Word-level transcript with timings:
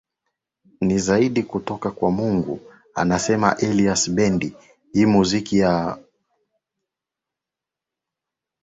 ni 0.81 0.99
zawadi 0.99 1.43
kutoka 1.43 1.91
kwa 1.91 2.11
Mungu 2.11 2.59
anasema 2.95 3.57
Elias 3.57 4.09
Bendi 4.11 4.55
hii 4.93 5.01
ya 5.01 5.07
muziki 5.07 5.55
imekua 5.55 5.85
fursa 5.85 6.03
kwao 6.05 6.07